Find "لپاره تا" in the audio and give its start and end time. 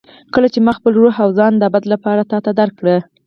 1.93-2.37